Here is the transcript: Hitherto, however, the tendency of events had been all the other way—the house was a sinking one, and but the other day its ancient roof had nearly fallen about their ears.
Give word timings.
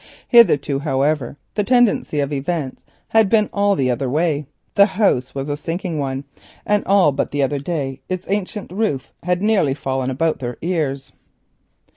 Hitherto, 0.29 0.79
however, 0.79 1.37
the 1.53 1.63
tendency 1.63 2.21
of 2.21 2.33
events 2.33 2.85
had 3.09 3.29
been 3.29 3.51
all 3.53 3.75
the 3.75 3.91
other 3.91 4.09
way—the 4.09 4.85
house 4.97 5.35
was 5.35 5.47
a 5.47 5.55
sinking 5.55 5.99
one, 5.99 6.23
and 6.65 6.83
but 6.85 7.29
the 7.29 7.43
other 7.43 7.59
day 7.59 8.01
its 8.09 8.25
ancient 8.27 8.71
roof 8.71 9.13
had 9.21 9.43
nearly 9.43 9.75
fallen 9.75 10.09
about 10.09 10.39
their 10.39 10.57
ears. 10.63 11.11